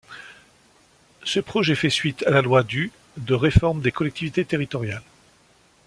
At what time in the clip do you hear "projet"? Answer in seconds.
1.39-1.75